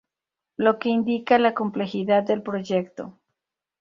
[0.57, 3.19] Lo que indica la complejidad del proyecto.